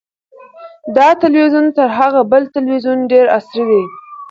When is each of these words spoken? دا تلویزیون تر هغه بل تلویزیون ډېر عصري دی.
دا 0.95 1.07
تلویزیون 1.23 1.65
تر 1.75 1.87
هغه 1.99 2.21
بل 2.31 2.43
تلویزیون 2.55 2.99
ډېر 3.11 3.25
عصري 3.37 3.63
دی. 3.69 3.83